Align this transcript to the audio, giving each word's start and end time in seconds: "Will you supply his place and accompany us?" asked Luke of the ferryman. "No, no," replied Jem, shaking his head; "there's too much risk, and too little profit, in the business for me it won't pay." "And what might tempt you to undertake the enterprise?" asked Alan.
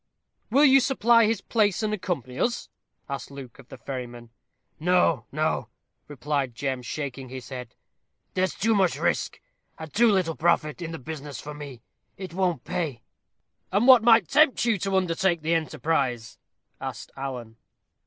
"Will 0.49 0.65
you 0.65 0.79
supply 0.79 1.27
his 1.27 1.41
place 1.41 1.83
and 1.83 1.93
accompany 1.93 2.39
us?" 2.39 2.69
asked 3.07 3.29
Luke 3.29 3.59
of 3.59 3.67
the 3.67 3.77
ferryman. 3.77 4.31
"No, 4.79 5.27
no," 5.31 5.69
replied 6.07 6.55
Jem, 6.55 6.81
shaking 6.81 7.29
his 7.29 7.49
head; 7.49 7.75
"there's 8.33 8.55
too 8.55 8.73
much 8.73 8.97
risk, 8.97 9.39
and 9.77 9.93
too 9.93 10.11
little 10.11 10.35
profit, 10.35 10.81
in 10.81 10.91
the 10.91 10.97
business 10.97 11.39
for 11.39 11.53
me 11.53 11.83
it 12.17 12.33
won't 12.33 12.63
pay." 12.63 13.03
"And 13.71 13.85
what 13.85 14.01
might 14.01 14.27
tempt 14.27 14.65
you 14.65 14.79
to 14.79 14.97
undertake 14.97 15.43
the 15.43 15.53
enterprise?" 15.53 16.39
asked 16.79 17.11
Alan. 17.15 17.57